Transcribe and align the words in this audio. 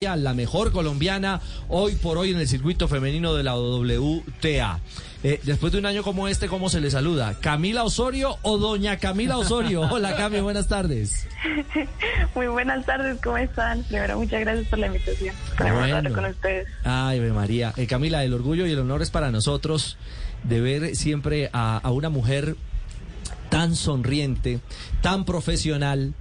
la 0.00 0.32
mejor 0.32 0.70
colombiana 0.70 1.40
hoy 1.68 1.96
por 1.96 2.18
hoy 2.18 2.30
en 2.30 2.38
el 2.38 2.46
circuito 2.46 2.86
femenino 2.86 3.34
de 3.34 3.42
la 3.42 3.56
WTA. 3.56 4.78
Eh, 5.24 5.40
después 5.42 5.72
de 5.72 5.80
un 5.80 5.86
año 5.86 6.04
como 6.04 6.28
este, 6.28 6.46
¿cómo 6.46 6.68
se 6.68 6.80
le 6.80 6.88
saluda? 6.88 7.34
¿Camila 7.40 7.82
Osorio 7.82 8.36
o 8.42 8.58
doña 8.58 8.98
Camila 8.98 9.38
Osorio? 9.38 9.80
Hola 9.90 10.14
Cami, 10.14 10.38
buenas 10.38 10.68
tardes. 10.68 11.26
Muy 12.36 12.46
buenas 12.46 12.86
tardes, 12.86 13.18
¿cómo 13.20 13.38
están? 13.38 13.82
Primero, 13.82 14.18
muchas 14.18 14.38
gracias 14.38 14.68
por 14.68 14.78
la 14.78 14.86
invitación. 14.86 15.34
Bueno. 15.58 16.14
con 16.14 16.26
ustedes. 16.26 16.68
Ay, 16.84 17.18
María. 17.18 17.74
Eh, 17.76 17.88
Camila, 17.88 18.22
el 18.22 18.34
orgullo 18.34 18.68
y 18.68 18.70
el 18.70 18.78
honor 18.78 19.02
es 19.02 19.10
para 19.10 19.32
nosotros 19.32 19.96
de 20.44 20.60
ver 20.60 20.94
siempre 20.94 21.50
a, 21.52 21.76
a 21.76 21.90
una 21.90 22.08
mujer 22.08 22.54
tan 23.48 23.74
sonriente, 23.74 24.60
tan 25.02 25.24
profesional, 25.24 26.14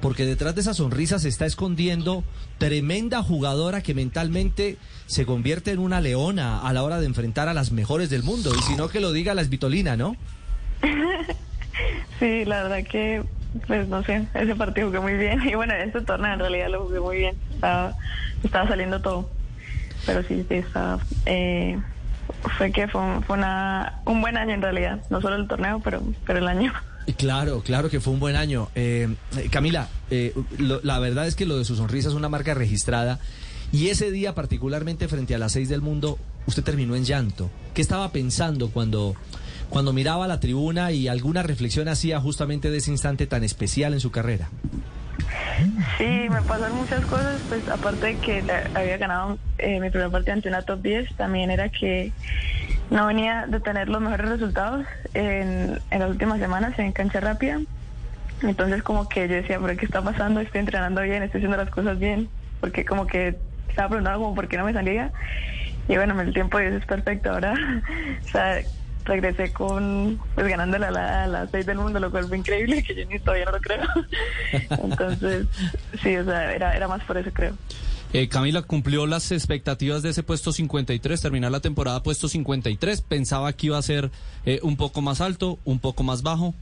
porque 0.00 0.26
detrás 0.26 0.54
de 0.54 0.60
esa 0.60 0.74
sonrisa 0.74 1.18
se 1.18 1.28
está 1.28 1.46
escondiendo 1.46 2.24
tremenda 2.58 3.22
jugadora 3.22 3.82
que 3.82 3.94
mentalmente 3.94 4.76
se 5.06 5.26
convierte 5.26 5.70
en 5.72 5.78
una 5.78 6.00
leona 6.00 6.60
a 6.60 6.72
la 6.72 6.82
hora 6.82 7.00
de 7.00 7.06
enfrentar 7.06 7.48
a 7.48 7.54
las 7.54 7.72
mejores 7.72 8.10
del 8.10 8.22
mundo. 8.22 8.50
Y 8.56 8.62
si 8.62 8.76
no, 8.76 8.88
que 8.88 9.00
lo 9.00 9.12
diga 9.12 9.34
la 9.34 9.42
esvitolina, 9.42 9.96
¿no? 9.96 10.16
sí, 12.18 12.44
la 12.44 12.62
verdad 12.64 12.84
que, 12.88 13.22
pues 13.66 13.88
no 13.88 14.02
sé, 14.04 14.26
ese 14.34 14.54
partido 14.54 14.88
jugué 14.88 15.00
muy 15.00 15.14
bien. 15.14 15.40
Y 15.48 15.54
bueno, 15.54 15.74
este 15.74 16.00
torneo 16.00 16.34
en 16.34 16.40
realidad 16.40 16.68
lo 16.70 16.84
jugué 16.84 17.00
muy 17.00 17.16
bien. 17.18 17.36
Estaba, 17.54 17.94
estaba 18.42 18.68
saliendo 18.68 19.00
todo. 19.00 19.28
Pero 20.06 20.22
sí, 20.22 20.44
sí, 20.48 20.54
estaba... 20.56 20.98
Eh, 21.26 21.78
fue 22.56 22.72
que 22.72 22.88
fue, 22.88 23.00
fue 23.26 23.36
una, 23.36 24.00
un 24.04 24.20
buen 24.20 24.36
año 24.36 24.54
en 24.54 24.62
realidad. 24.62 25.00
No 25.10 25.20
solo 25.20 25.36
el 25.36 25.46
torneo, 25.48 25.80
pero, 25.80 26.02
pero 26.26 26.38
el 26.38 26.48
año. 26.48 26.72
Claro, 27.16 27.62
claro 27.62 27.90
que 27.90 28.00
fue 28.00 28.12
un 28.12 28.20
buen 28.20 28.36
año. 28.36 28.68
Eh, 28.74 29.14
Camila, 29.50 29.88
eh, 30.10 30.34
la 30.58 30.98
verdad 30.98 31.26
es 31.26 31.34
que 31.34 31.46
lo 31.46 31.58
de 31.58 31.64
su 31.64 31.76
sonrisa 31.76 32.08
es 32.08 32.14
una 32.14 32.28
marca 32.28 32.54
registrada. 32.54 33.18
Y 33.72 33.88
ese 33.88 34.10
día, 34.10 34.34
particularmente 34.34 35.08
frente 35.08 35.34
a 35.34 35.38
las 35.38 35.52
seis 35.52 35.68
del 35.68 35.80
mundo, 35.80 36.18
usted 36.46 36.62
terminó 36.62 36.94
en 36.94 37.04
llanto. 37.04 37.50
¿Qué 37.74 37.80
estaba 37.80 38.12
pensando 38.12 38.70
cuando, 38.70 39.16
cuando 39.70 39.92
miraba 39.92 40.28
la 40.28 40.40
tribuna 40.40 40.92
y 40.92 41.08
alguna 41.08 41.42
reflexión 41.42 41.88
hacía 41.88 42.20
justamente 42.20 42.70
de 42.70 42.78
ese 42.78 42.90
instante 42.90 43.26
tan 43.26 43.44
especial 43.44 43.94
en 43.94 44.00
su 44.00 44.10
carrera? 44.10 44.50
Sí, 45.98 46.28
me 46.28 46.42
pasaron 46.42 46.76
muchas 46.76 47.04
cosas, 47.06 47.40
pues 47.48 47.66
aparte 47.68 48.06
de 48.06 48.16
que 48.16 48.42
había 48.74 48.96
ganado 48.96 49.38
eh, 49.58 49.80
mi 49.80 49.90
primer 49.90 50.10
partido 50.10 50.34
ante 50.34 50.48
una 50.48 50.62
top 50.62 50.82
10, 50.82 51.14
también 51.16 51.50
era 51.50 51.68
que 51.68 52.12
no 52.92 53.06
venía 53.06 53.46
de 53.48 53.58
tener 53.58 53.88
los 53.88 54.02
mejores 54.02 54.28
resultados 54.28 54.86
en, 55.14 55.80
las 55.90 56.10
últimas 56.10 56.38
semanas 56.38 56.78
en 56.78 56.92
cancha 56.92 57.20
rápida. 57.20 57.58
Entonces 58.42 58.82
como 58.82 59.08
que 59.08 59.28
yo 59.28 59.36
decía, 59.36 59.58
¿pero 59.58 59.76
qué 59.78 59.86
está 59.86 60.02
pasando? 60.02 60.40
Estoy 60.40 60.60
entrenando 60.60 61.00
bien, 61.00 61.22
estoy 61.22 61.38
haciendo 61.38 61.56
las 61.56 61.70
cosas 61.70 61.98
bien, 61.98 62.28
porque 62.60 62.84
como 62.84 63.06
que 63.06 63.36
estaba 63.68 63.88
preguntando 63.88 64.20
como 64.20 64.34
por 64.34 64.46
qué 64.46 64.58
no 64.58 64.64
me 64.64 64.74
salía. 64.74 65.10
Y 65.88 65.96
bueno, 65.96 66.20
el 66.20 66.34
tiempo 66.34 66.58
es 66.58 66.84
perfecto 66.84 67.30
ahora. 67.30 67.54
o 68.24 68.28
sea, 68.28 68.60
regresé 69.04 69.52
con, 69.52 70.20
pues 70.34 70.46
ganándole 70.46 70.86
a, 70.86 70.90
la, 70.90 71.24
a 71.24 71.26
las 71.26 71.50
seis 71.50 71.64
del 71.64 71.78
mundo, 71.78 71.98
lo 71.98 72.10
cual 72.10 72.26
fue 72.26 72.36
increíble, 72.36 72.82
que 72.82 72.94
yo 72.94 73.06
ni 73.08 73.18
todavía 73.20 73.46
no 73.46 73.52
lo 73.52 73.60
creo. 73.60 73.88
Entonces, 74.82 75.46
sí, 76.02 76.14
o 76.16 76.24
sea, 76.24 76.52
era, 76.52 76.76
era 76.76 76.88
más 76.88 77.02
por 77.04 77.16
eso 77.16 77.30
creo. 77.32 77.54
Eh, 78.12 78.28
Camila 78.28 78.62
cumplió 78.62 79.06
las 79.06 79.32
expectativas 79.32 80.02
de 80.02 80.10
ese 80.10 80.22
puesto 80.22 80.52
53, 80.52 81.20
terminar 81.20 81.50
la 81.50 81.60
temporada 81.60 82.02
puesto 82.02 82.28
53. 82.28 83.00
Pensaba 83.00 83.52
que 83.54 83.68
iba 83.68 83.78
a 83.78 83.82
ser 83.82 84.10
eh, 84.44 84.60
un 84.62 84.76
poco 84.76 85.00
más 85.00 85.20
alto, 85.20 85.58
un 85.64 85.78
poco 85.78 86.02
más 86.02 86.22
bajo. 86.22 86.54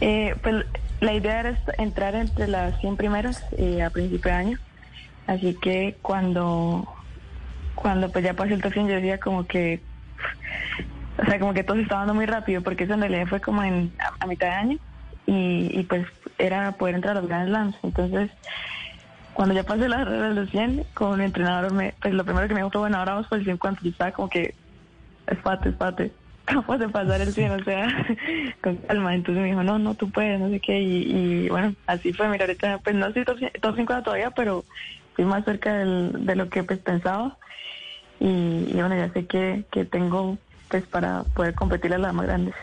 Eh, 0.00 0.34
pues 0.42 0.66
la 1.00 1.14
idea 1.14 1.40
era 1.40 1.62
entrar 1.78 2.14
entre 2.14 2.48
las 2.48 2.78
100 2.80 2.96
primeras 2.96 3.42
a 3.42 3.90
principio 3.90 4.30
de 4.30 4.36
año. 4.36 4.58
Así 5.26 5.54
que 5.54 5.96
cuando 6.02 6.86
cuando 7.74 8.10
pues 8.10 8.24
ya 8.24 8.34
pasé 8.34 8.54
el 8.54 8.62
top 8.62 8.72
100 8.72 8.88
yo 8.88 8.94
decía 8.96 9.18
como 9.18 9.46
que 9.46 9.80
o 11.18 11.24
sea 11.24 11.38
como 11.38 11.54
que 11.54 11.64
todo 11.64 11.76
se 11.76 11.82
estaba 11.84 12.00
dando 12.00 12.14
muy 12.14 12.26
rápido 12.26 12.62
porque 12.62 12.84
eso 12.84 12.94
en 12.94 13.00
realidad 13.00 13.26
fue 13.26 13.40
como 13.40 13.62
en 13.62 13.92
a, 14.20 14.26
mitad 14.26 14.48
de 14.48 14.54
año 14.54 14.78
y, 15.26 15.70
y, 15.78 15.84
pues 15.84 16.06
era 16.38 16.72
poder 16.72 16.96
entrar 16.96 17.16
a 17.16 17.20
los 17.20 17.28
Grand 17.28 17.48
Slams 17.48 17.76
entonces 17.82 18.30
cuando 19.40 19.54
ya 19.54 19.62
pasé 19.62 19.88
la 19.88 20.04
de 20.04 20.34
los 20.34 20.50
100, 20.50 20.84
con 20.92 21.18
mi 21.18 21.24
entrenador, 21.24 21.72
me, 21.72 21.94
pues 22.02 22.12
lo 22.12 22.26
primero 22.26 22.46
que 22.46 22.52
me 22.52 22.60
dijo 22.60 22.70
fue, 22.72 22.82
bueno, 22.82 22.98
ahora 22.98 23.14
vamos 23.14 23.26
por 23.26 23.38
el 23.38 23.44
100 23.44 23.56
cuando 23.56 23.80
yo 23.80 23.88
estaba 23.88 24.12
como 24.12 24.28
que, 24.28 24.54
espate, 25.28 25.70
espate, 25.70 26.12
capaz 26.44 26.76
de 26.76 26.90
pasar 26.90 27.22
el 27.22 27.32
100, 27.32 27.52
o 27.52 27.64
sea, 27.64 27.88
con 28.62 28.76
calma. 28.76 29.14
Entonces 29.14 29.42
me 29.42 29.48
dijo, 29.48 29.62
no, 29.62 29.78
no, 29.78 29.94
tú 29.94 30.10
puedes, 30.10 30.38
no 30.38 30.50
sé 30.50 30.60
qué. 30.60 30.82
Y, 30.82 31.48
bueno, 31.48 31.74
así 31.86 32.12
fue. 32.12 32.28
Mira, 32.28 32.44
ahorita, 32.44 32.80
pues 32.84 32.94
no 32.94 33.06
estoy 33.06 33.24
top, 33.24 33.38
50 33.76 34.02
todavía, 34.02 34.30
pero 34.30 34.62
estoy 35.08 35.24
más 35.24 35.42
cerca 35.46 35.72
de 35.74 36.36
lo 36.36 36.50
que 36.50 36.62
pues 36.62 36.78
pensaba. 36.80 37.38
Y, 38.18 38.26
y 38.26 38.74
bueno, 38.74 38.94
ya 38.94 39.10
sé 39.14 39.24
que, 39.24 39.64
que 39.72 39.86
tengo 39.86 40.36
pues 40.68 40.86
para 40.86 41.22
poder 41.34 41.54
competir 41.54 41.94
a 41.94 41.98
las 41.98 42.12
más 42.12 42.26
grandes. 42.26 42.54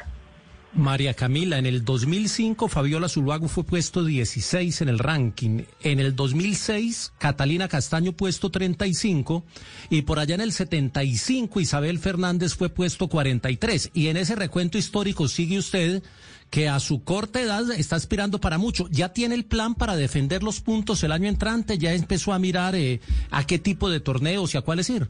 María 0.77 1.15
Camila, 1.15 1.57
en 1.57 1.65
el 1.65 1.83
2005 1.83 2.67
Fabiola 2.67 3.09
Zuluago 3.09 3.47
fue 3.47 3.63
puesto 3.63 4.05
16 4.05 4.81
en 4.81 4.89
el 4.89 4.99
ranking. 4.99 5.63
En 5.81 5.99
el 5.99 6.15
2006 6.15 7.13
Catalina 7.17 7.67
Castaño 7.67 8.11
puesto 8.13 8.51
35 8.51 9.43
y 9.89 10.03
por 10.03 10.19
allá 10.19 10.35
en 10.35 10.41
el 10.41 10.53
75 10.53 11.59
Isabel 11.59 11.97
Fernández 11.97 12.55
fue 12.55 12.69
puesto 12.69 13.07
43. 13.07 13.89
Y 13.93 14.07
en 14.07 14.17
ese 14.17 14.35
recuento 14.35 14.77
histórico 14.77 15.27
sigue 15.27 15.57
usted 15.57 16.03
que 16.51 16.69
a 16.69 16.79
su 16.79 17.03
corta 17.03 17.41
edad 17.41 17.69
está 17.71 17.95
aspirando 17.95 18.39
para 18.39 18.57
mucho. 18.57 18.87
¿Ya 18.89 19.09
tiene 19.09 19.35
el 19.35 19.45
plan 19.45 19.73
para 19.73 19.95
defender 19.95 20.43
los 20.43 20.61
puntos 20.61 21.03
el 21.03 21.11
año 21.11 21.27
entrante? 21.27 21.77
¿Ya 21.77 21.93
empezó 21.93 22.33
a 22.33 22.39
mirar 22.39 22.75
eh, 22.75 23.01
a 23.31 23.45
qué 23.45 23.57
tipo 23.57 23.89
de 23.89 23.99
torneos 23.99 24.53
y 24.53 24.57
a 24.57 24.61
cuáles 24.61 24.89
ir? 24.89 25.07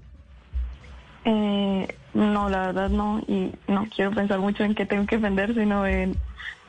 Eh, 1.26 1.88
no, 2.18 2.50
la 2.50 2.68
verdad 2.68 2.90
no, 2.90 3.20
y 3.28 3.52
no 3.68 3.88
quiero 3.96 4.12
pensar 4.12 4.40
mucho 4.40 4.64
en 4.64 4.74
qué 4.74 4.88
tengo 4.88 5.06
que 5.06 5.18
vender, 5.18 5.54
sino 5.54 5.86
en 5.86 6.18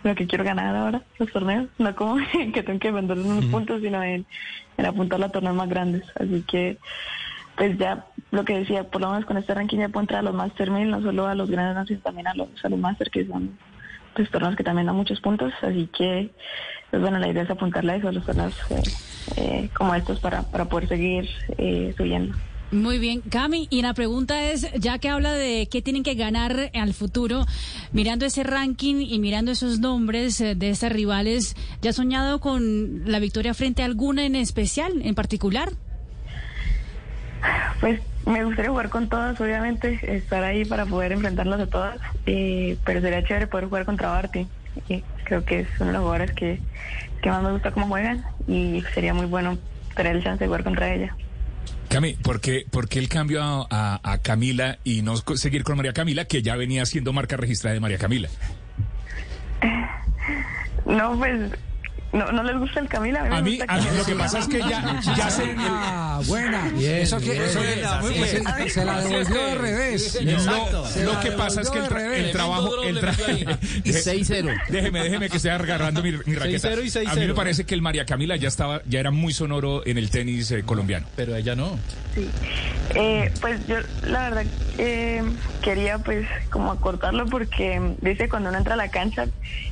lo 0.02 0.14
que 0.14 0.26
quiero 0.26 0.44
ganar 0.44 0.76
ahora, 0.76 1.02
los 1.18 1.32
torneos, 1.32 1.68
no 1.78 1.96
como 1.96 2.16
que 2.52 2.62
tengo 2.62 2.78
que 2.78 2.90
vender 2.90 3.18
unos 3.18 3.46
puntos, 3.46 3.80
sino 3.80 4.02
en, 4.02 4.26
apuntar 4.76 5.22
a 5.22 5.30
torneos 5.30 5.56
más 5.56 5.70
grandes. 5.70 6.04
Así 6.16 6.44
que, 6.46 6.76
pues 7.56 7.78
ya 7.78 8.04
lo 8.30 8.44
que 8.44 8.58
decía, 8.58 8.84
por 8.84 9.00
lo 9.00 9.10
menos 9.10 9.24
con 9.24 9.38
este 9.38 9.54
ranking 9.54 9.78
ya 9.78 9.88
puedo 9.88 10.02
entrar 10.02 10.20
a 10.20 10.22
los 10.22 10.34
Master 10.34 10.70
1000, 10.70 10.90
no 10.90 11.00
solo 11.00 11.26
a 11.26 11.34
los 11.34 11.50
grandes, 11.50 11.88
sino 11.88 12.00
también 12.00 12.26
a 12.26 12.34
los, 12.34 12.48
a 12.62 12.68
los 12.68 12.78
Master, 12.78 13.10
que 13.10 13.26
son 13.26 13.58
pues, 14.14 14.30
torneos 14.30 14.54
que 14.54 14.64
también 14.64 14.86
dan 14.86 14.96
muchos 14.96 15.18
puntos. 15.22 15.54
Así 15.62 15.88
que, 15.96 16.30
pues 16.90 17.00
bueno, 17.00 17.18
la 17.18 17.28
idea 17.28 17.44
es 17.44 17.50
apuntarle 17.50 17.92
a 17.92 17.96
eso, 17.96 18.08
a 18.08 18.12
los 18.12 18.26
torneos 18.26 18.54
eh, 18.68 18.82
eh, 19.36 19.70
como 19.74 19.94
estos 19.94 20.20
para, 20.20 20.42
para 20.42 20.66
poder 20.66 20.88
seguir 20.88 21.30
eh, 21.56 21.94
subiendo. 21.96 22.36
Muy 22.70 22.98
bien, 22.98 23.22
Cami, 23.22 23.66
y 23.70 23.80
la 23.80 23.94
pregunta 23.94 24.50
es, 24.50 24.70
ya 24.74 24.98
que 24.98 25.08
habla 25.08 25.32
de 25.32 25.68
qué 25.70 25.80
tienen 25.80 26.02
que 26.02 26.14
ganar 26.14 26.70
al 26.74 26.92
futuro, 26.92 27.46
mirando 27.92 28.26
ese 28.26 28.42
ranking 28.42 28.96
y 28.96 29.18
mirando 29.20 29.52
esos 29.52 29.80
nombres 29.80 30.38
eh, 30.42 30.54
de 30.54 30.68
estas 30.68 30.92
rivales, 30.92 31.56
¿ya 31.80 31.90
has 31.90 31.96
soñado 31.96 32.40
con 32.40 33.10
la 33.10 33.20
victoria 33.20 33.54
frente 33.54 33.80
a 33.80 33.86
alguna 33.86 34.26
en 34.26 34.36
especial, 34.36 35.00
en 35.02 35.14
particular? 35.14 35.70
Pues 37.80 38.02
me 38.26 38.44
gustaría 38.44 38.70
jugar 38.70 38.90
con 38.90 39.08
todas, 39.08 39.40
obviamente, 39.40 39.98
estar 40.02 40.44
ahí 40.44 40.66
para 40.66 40.84
poder 40.84 41.12
enfrentarlas 41.12 41.60
a 41.60 41.66
todas, 41.68 41.98
pero 42.26 43.00
sería 43.00 43.24
chévere 43.24 43.46
poder 43.46 43.64
jugar 43.64 43.86
contra 43.86 44.10
Barty. 44.10 44.46
creo 45.24 45.42
que 45.42 45.60
es 45.60 45.68
uno 45.80 45.86
de 45.86 45.92
los 45.94 46.02
jugadores 46.02 46.32
que, 46.32 46.60
que 47.22 47.30
más 47.30 47.42
me 47.42 47.52
gusta 47.52 47.70
cómo 47.70 47.86
juegan 47.86 48.26
y 48.46 48.84
sería 48.92 49.14
muy 49.14 49.24
bueno 49.24 49.56
tener 49.96 50.16
el 50.16 50.22
chance 50.22 50.40
de 50.40 50.48
jugar 50.48 50.64
contra 50.64 50.92
ella. 50.92 51.16
Cami, 51.88 52.14
¿por 52.14 52.40
qué, 52.40 52.66
el 52.92 53.08
cambio 53.08 53.42
a, 53.42 54.00
a, 54.02 54.18
Camila 54.18 54.78
y 54.84 55.02
no 55.02 55.16
seguir 55.16 55.64
con 55.64 55.76
María 55.76 55.92
Camila, 55.92 56.26
que 56.26 56.42
ya 56.42 56.54
venía 56.54 56.84
siendo 56.84 57.12
marca 57.12 57.36
registrada 57.36 57.74
de 57.74 57.80
María 57.80 57.98
Camila? 57.98 58.28
No, 60.84 61.18
pues 61.18 61.50
no, 62.12 62.32
no 62.32 62.42
les 62.42 62.56
gusta 62.58 62.80
el 62.80 62.88
Camila. 62.88 63.20
A 63.20 63.42
mí, 63.42 63.58
a 63.66 63.76
mí, 63.76 63.84
lo 63.96 64.04
que 64.04 64.14
pasa 64.14 64.38
es 64.38 64.48
que 64.48 64.58
ya, 64.58 65.00
ya 65.16 65.30
se. 65.30 65.54
Ah, 65.58 66.20
buena. 66.26 66.72
eso 66.78 67.18
que, 67.18 67.44
eso 67.44 67.60
se, 67.60 68.70
se, 68.70 68.84
la 68.84 69.00
devolvió 69.02 69.46
de 69.46 69.54
revés. 69.54 70.18
lo 71.04 71.20
que 71.20 71.32
pasa 71.32 71.60
es 71.60 71.70
que 71.70 71.78
el, 71.78 72.32
trabajo. 72.32 72.82
El 72.82 73.00
tra 73.00 73.12
6-0. 73.12 74.58
Déjeme, 74.68 75.02
déjeme 75.02 75.28
que 75.28 75.36
esté 75.36 75.50
agarrando 75.50 76.02
mi, 76.02 76.12
mi 76.12 76.34
raqueta. 76.34 76.68
A 77.06 77.14
mí 77.14 77.26
me 77.26 77.34
parece 77.34 77.64
que 77.64 77.74
el 77.74 77.82
María 77.82 78.04
Camila 78.06 78.36
ya 78.36 78.48
estaba, 78.48 78.82
ya 78.86 79.00
era 79.00 79.10
muy 79.10 79.32
sonoro 79.32 79.86
en 79.86 79.98
el 79.98 80.10
tenis 80.10 80.50
eh, 80.50 80.62
colombiano. 80.64 81.06
Pero 81.16 81.36
ella 81.36 81.54
no. 81.54 81.78
Sí. 82.18 82.30
Eh, 82.94 83.32
pues 83.40 83.66
yo, 83.66 83.76
la 84.02 84.30
verdad, 84.30 84.44
eh, 84.78 85.22
quería 85.62 85.98
pues 85.98 86.26
como 86.50 86.72
acortarlo 86.72 87.26
porque 87.26 87.94
dice 88.00 88.28
cuando 88.28 88.48
uno 88.48 88.58
entra 88.58 88.74
a 88.74 88.76
la 88.76 88.88
cancha 88.88 89.26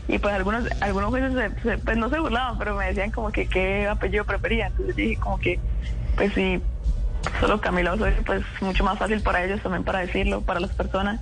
y 0.06 0.18
pues 0.18 0.34
algunos 0.34 0.64
algunos 0.80 1.10
jueces 1.10 1.52
pues 1.84 1.96
no 1.96 2.08
se 2.08 2.20
burlaban, 2.20 2.58
pero 2.58 2.76
me 2.76 2.86
decían 2.86 3.10
como 3.10 3.32
que 3.32 3.48
qué 3.48 3.88
apellido 3.88 4.24
prefería. 4.24 4.68
Entonces 4.68 4.94
dije 4.94 5.16
como 5.16 5.38
que, 5.38 5.58
pues 6.16 6.32
sí, 6.34 6.60
solo 7.40 7.60
Camila 7.60 7.94
Osorio, 7.94 8.22
pues 8.24 8.44
mucho 8.60 8.84
más 8.84 8.98
fácil 8.98 9.20
para 9.22 9.44
ellos 9.44 9.60
también 9.60 9.82
para 9.82 10.00
decirlo, 10.00 10.42
para 10.42 10.60
las 10.60 10.70
personas. 10.70 11.20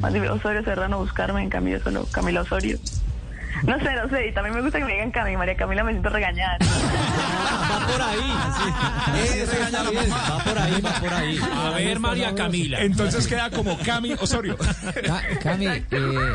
Más 0.00 0.12
difícil 0.12 0.36
Osorio 0.36 0.62
Serrano 0.62 0.98
buscarme, 0.98 1.42
en 1.42 1.50
cambio 1.50 1.82
solo 1.82 2.06
Camila 2.12 2.42
Osorio. 2.42 2.78
No 3.66 3.78
sé, 3.78 3.94
no 3.94 4.08
sé, 4.10 4.28
y 4.28 4.32
también 4.34 4.54
me 4.54 4.60
gusta 4.62 4.78
que 4.78 4.84
me 4.84 4.92
digan 4.92 5.10
Cami, 5.10 5.36
María 5.36 5.56
Camila 5.56 5.84
me 5.84 5.92
siento 5.92 6.10
regañada. 6.10 6.58
va 6.60 7.86
por 7.86 8.02
ahí. 8.02 8.32
Eso 9.24 9.52
está 9.52 9.90
bien, 9.90 10.10
va 10.12 10.44
por 10.44 10.58
ahí, 10.58 10.80
va 10.80 11.00
por 11.00 11.12
ahí. 11.14 11.38
A 11.54 11.70
ver, 11.70 11.98
María 11.98 12.34
Camila. 12.34 12.82
Entonces 12.82 13.26
queda 13.26 13.50
como 13.50 13.78
Cami 13.78 14.12
Osorio. 14.14 14.56
Ca- 14.58 15.22
Cami, 15.42 15.66
eh, 15.66 16.34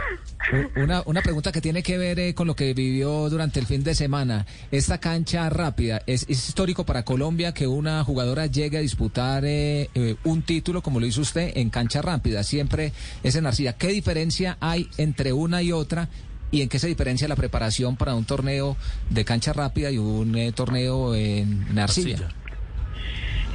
una, 0.78 1.04
una 1.06 1.22
pregunta 1.22 1.52
que 1.52 1.62
tiene 1.62 1.84
que 1.84 1.98
ver 1.98 2.20
eh, 2.20 2.34
con 2.34 2.48
lo 2.48 2.56
que 2.56 2.74
vivió 2.74 3.30
durante 3.30 3.60
el 3.60 3.68
fin 3.68 3.84
de 3.84 3.94
semana. 3.94 4.46
Esta 4.72 4.98
cancha 5.00 5.50
rápida, 5.50 6.02
¿es, 6.08 6.26
es 6.30 6.50
histórico 6.50 6.86
para 6.86 7.04
Colombia 7.04 7.54
que 7.54 7.68
una 7.68 8.04
jugadora 8.04 8.48
llegue 8.48 8.78
a 8.78 8.82
disputar 8.82 9.44
eh, 9.46 9.90
eh, 9.94 10.16
un 10.24 10.42
título 10.42 10.82
como 10.82 11.00
lo 11.00 11.06
hizo 11.06 11.22
usted 11.22 11.52
en 11.56 11.70
cancha 11.70 12.02
rápida? 12.02 12.44
Siempre 12.44 12.92
es 13.24 13.36
en 13.36 13.46
arcilla. 13.46 13.74
¿Qué 13.74 13.90
diferencia 13.90 14.58
hay 14.60 14.90
entre 14.98 15.32
una 15.34 15.62
y 15.62 15.72
otra? 15.72 16.10
¿Y 16.52 16.62
en 16.62 16.70
qué 16.70 16.80
se 16.80 16.88
diferencia 16.88 17.28
la 17.28 17.36
preparación 17.36 17.96
para 17.96 18.16
un 18.16 18.26
torneo 18.26 18.76
de 19.10 19.24
cancha 19.26 19.54
rápida 19.54 19.92
y 19.92 19.98
un 19.98 20.36
eh, 20.36 20.52
torneo 20.52 21.14
en, 21.14 21.66
en 21.70 21.80
arcilla? 21.80 22.30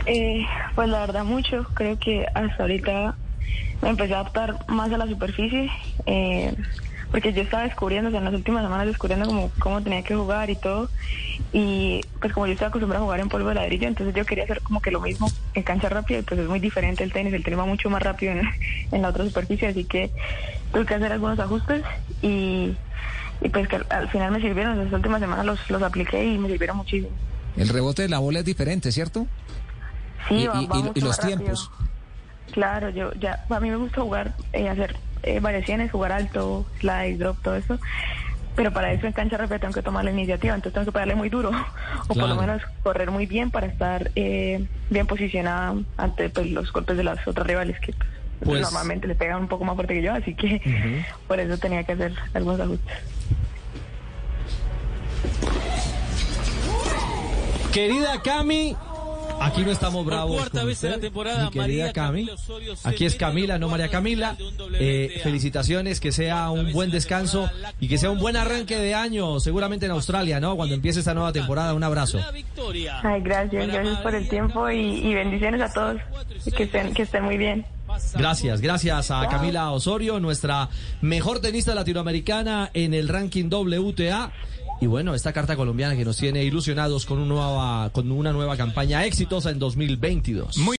Eh, 0.07 0.45
pues 0.75 0.89
la 0.89 1.01
verdad 1.01 1.25
mucho, 1.25 1.65
creo 1.75 1.99
que 1.99 2.27
hasta 2.35 2.63
ahorita 2.63 3.17
me 3.83 3.89
empecé 3.91 4.15
a 4.15 4.21
adaptar 4.21 4.65
más 4.69 4.93
a 4.93 4.99
la 4.99 5.07
superficie, 5.07 5.71
eh, 6.07 6.55
porque 7.15 7.33
yo 7.33 7.43
estaba 7.43 7.63
descubriendo, 7.63 8.09
o 8.09 8.11
sea, 8.11 8.19
en 8.19 8.25
las 8.25 8.35
últimas 8.35 8.65
semanas 8.65 8.89
descubriendo 8.89 9.25
como 9.27 9.49
cómo 9.61 9.81
tenía 9.81 10.03
que 10.03 10.17
jugar 10.17 10.51
y 10.51 10.57
todo, 10.57 10.91
y 11.53 12.01
pues 12.21 12.33
como 12.33 12.49
yo 12.49 12.55
estaba 12.55 12.71
acostumbrada 12.71 13.01
a 13.03 13.05
jugar 13.05 13.21
en 13.21 13.29
polvo 13.29 13.51
de 13.51 13.55
ladrillo, 13.55 13.87
entonces 13.87 14.17
yo 14.17 14.27
quería 14.27 14.43
hacer 14.43 14.61
como 14.63 14.81
que 14.81 14.91
lo 14.91 15.01
mismo 15.01 15.31
en 15.55 15.63
cancha 15.63 15.89
rápida, 15.89 16.19
y 16.19 16.23
pues 16.23 16.41
es 16.41 16.49
muy 16.49 16.59
diferente 16.59 17.05
el 17.05 17.13
tenis, 17.13 17.33
el 17.33 17.45
tenis 17.45 17.61
va 17.61 17.67
mucho 17.67 17.89
más 17.89 18.03
rápido 18.03 18.33
en, 18.33 18.43
en 18.91 19.01
la 19.03 19.11
otra 19.11 19.25
superficie, 19.25 19.69
así 19.69 19.85
que 19.85 20.11
tuve 20.73 20.87
que 20.87 20.95
hacer 20.95 21.13
algunos 21.13 21.39
ajustes 21.39 21.85
y, 22.21 22.77
y 23.41 23.49
pues 23.49 23.69
que 23.69 23.77
al, 23.77 23.87
al 23.91 24.09
final 24.11 24.33
me 24.33 24.41
sirvieron, 24.41 24.77
las 24.83 24.93
últimas 24.93 25.21
semanas 25.21 25.47
los, 25.47 25.71
los 25.71 25.83
apliqué 25.85 26.25
y 26.25 26.37
me 26.37 26.49
sirvieron 26.49 26.79
muchísimo. 26.79 27.13
El 27.57 27.69
rebote 27.69 28.03
de 28.03 28.09
la 28.09 28.19
bola 28.19 28.41
es 28.41 28.45
diferente, 28.45 28.91
¿cierto? 28.91 29.29
Sí, 30.29 30.35
Y- 30.35 30.47
va- 30.49 30.61
y- 30.63 30.67
va 30.67 30.77
y- 30.79 30.81
y 30.81 30.83
mucho 30.83 31.01
los 31.07 31.11
más 31.11 31.19
rápido. 31.19 31.39
tiempos. 31.39 31.71
Claro, 32.51 32.91
yo 32.91 33.13
ya, 33.15 33.39
a 33.49 33.61
mí 33.61 33.71
me 33.71 33.77
gusta 33.77 34.01
jugar, 34.01 34.35
eh, 34.53 34.69
hacer 34.69 34.97
eh, 35.25 35.41
variaciones, 35.41 35.91
jugar 35.91 36.13
alto, 36.13 36.67
slide, 36.81 37.19
drop, 37.19 37.41
todo 37.43 37.57
eso. 37.57 37.79
Pero 38.57 38.73
para 38.73 38.93
eso 38.93 39.07
en 39.09 39.13
cancha 39.13 39.37
rápida 39.37 39.59
tengo 39.59 39.75
que 39.75 39.83
tomar 39.83 40.05
la 40.05 40.13
iniciativa, 40.13 40.55
entonces 40.55 40.75
tengo 40.75 40.85
que 40.87 40.93
pegarle 40.93 41.17
muy 41.17 41.29
duro 41.29 41.51
o 42.09 42.15
por 42.15 42.29
lo 42.29 42.37
menos 42.37 42.63
correr 42.85 43.11
muy 43.11 43.27
bien 43.27 43.51
para 43.51 43.67
estar 43.67 44.13
eh, 44.15 44.65
bien 44.91 45.07
posicionada 45.09 45.75
ante 45.97 46.29
pues, 46.29 46.51
los 46.51 46.73
golpes 46.73 46.97
de 46.97 47.03
las 47.03 47.27
otras 47.27 47.47
rivales 47.47 47.81
que 47.81 47.93
pues, 47.93 48.07
Pues- 48.45 48.63
normalmente 48.63 49.09
le 49.09 49.17
pegan 49.17 49.41
un 49.41 49.49
poco 49.49 49.65
más 49.65 49.75
fuerte 49.75 49.95
que 49.95 50.03
yo, 50.03 50.13
así 50.13 50.35
que 50.35 51.05
por 51.27 51.41
eso 51.41 51.59
tenía 51.59 51.83
que 51.83 51.93
hacer 51.93 52.15
algunos 52.33 52.61
ajustes. 52.61 52.95
Querida 57.73 58.23
Cami, 58.23 58.77
aquí 59.41 59.63
no 59.63 59.71
estamos 59.71 60.05
bravos. 60.05 60.37
cuarta 60.37 60.61
con 60.61 60.69
vez 60.69 60.85
en 60.85 60.91
la 60.93 60.99
temporada, 60.99 61.45
mi 61.45 61.51
querida 61.51 61.87
María 61.87 61.93
Cami. 61.93 62.31
Aquí 62.85 63.05
es 63.05 63.17
Camila, 63.17 63.59
no 63.59 63.69
María 63.69 63.89
Camila. 63.89 64.37
Eh, 64.79 65.21
felicitaciones, 65.23 66.01
que 66.01 66.13
sea 66.13 66.51
un 66.51 66.73
buen 66.73 66.91
descanso 66.91 67.51
y 67.81 67.89
que 67.89 67.99
sea 67.99 68.11
un 68.11 68.19
buen 68.19 68.37
arranque 68.37 68.77
de 68.77 68.95
año, 68.95 69.41
seguramente 69.41 69.87
en 69.87 69.93
Australia, 69.93 70.41
¿no? 70.41 70.57
Cuando 70.57 70.75
empiece 70.75 71.01
esta 71.01 71.15
nueva 71.15 71.33
temporada. 71.33 71.75
Un 71.75 71.85
abrazo. 71.85 72.21
Ay, 73.03 73.21
gracias, 73.21 73.67
gracias 73.69 74.01
por 74.01 74.15
el 74.15 74.29
tiempo 74.29 74.71
y, 74.71 74.79
y 74.79 75.15
bendiciones 75.15 75.61
a 75.61 75.73
todos, 75.73 76.01
que 76.57 76.65
estén, 76.65 76.95
que 76.95 77.03
estén 77.03 77.25
muy 77.25 77.37
bien. 77.37 77.65
Gracias, 78.15 78.61
gracias 78.61 79.11
a 79.11 79.27
Camila 79.29 79.71
Osorio, 79.71 80.19
nuestra 80.19 80.69
mejor 81.01 81.41
tenista 81.41 81.75
latinoamericana 81.75 82.71
en 82.75 82.95
el 82.95 83.09
ranking 83.09 83.49
WTA. 83.51 84.33
Y 84.81 84.87
bueno, 84.87 85.15
esta 85.15 85.33
carta 85.33 85.57
colombiana 85.57 85.97
que 85.97 86.05
nos 86.05 86.17
tiene 86.17 86.45
ilusionados 86.45 87.07
con, 87.07 87.19
un 87.19 87.29
nueva, 87.29 87.91
con 87.91 88.11
una 88.11 88.33
nueva 88.33 88.57
campaña 88.57 89.05
exitosa 89.05 89.51
en 89.51 89.59
2022. 89.59 90.59
Muy 90.59 90.73